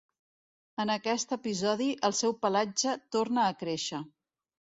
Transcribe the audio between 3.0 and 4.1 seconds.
torna a créixer.